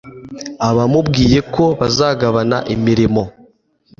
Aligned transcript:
aba 0.67 0.81
amubwiye 0.87 1.39
ko 1.53 1.63
bazagabana 1.79 2.57
imirimo 2.75 3.23